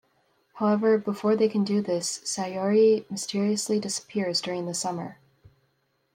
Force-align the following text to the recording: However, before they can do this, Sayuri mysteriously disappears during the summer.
However, 0.55 0.97
before 0.97 1.35
they 1.35 1.47
can 1.47 1.63
do 1.63 1.79
this, 1.79 2.21
Sayuri 2.23 3.05
mysteriously 3.11 3.79
disappears 3.79 4.41
during 4.41 4.65
the 4.65 4.73
summer. 4.73 5.19